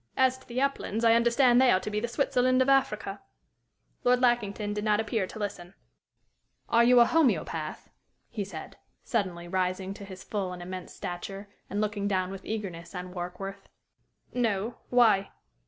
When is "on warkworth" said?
12.95-13.69